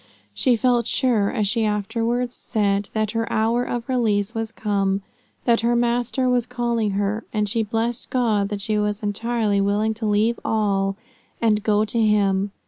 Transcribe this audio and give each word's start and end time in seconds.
She 0.33 0.55
felt 0.55 0.87
sure, 0.87 1.29
as 1.29 1.47
she 1.47 1.63
afterwards 1.63 2.33
said, 2.35 2.89
that 2.93 3.11
her 3.11 3.31
hour 3.31 3.63
of 3.63 3.87
release 3.87 4.33
was 4.33 4.51
come, 4.51 5.03
that 5.45 5.59
her 5.61 5.75
master 5.75 6.27
was 6.27 6.47
calling 6.47 6.91
her; 6.97 7.23
and 7.31 7.47
she 7.47 7.61
blessed 7.61 8.09
God 8.09 8.49
that 8.49 8.61
she 8.61 8.79
was 8.79 9.03
entirely 9.03 9.61
willing 9.61 9.93
to 9.93 10.07
leave 10.07 10.39
all, 10.43 10.95
and 11.39 11.61
go 11.61 11.85
to 11.85 12.01
him. 12.01 12.51